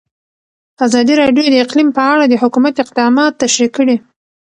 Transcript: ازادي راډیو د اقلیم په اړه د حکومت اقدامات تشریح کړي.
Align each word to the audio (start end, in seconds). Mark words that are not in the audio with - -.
ازادي 0.85 1.13
راډیو 1.21 1.45
د 1.51 1.55
اقلیم 1.65 1.89
په 1.97 2.03
اړه 2.13 2.23
د 2.27 2.33
حکومت 2.43 2.75
اقدامات 2.83 3.31
تشریح 3.43 3.69
کړي. 3.77 3.95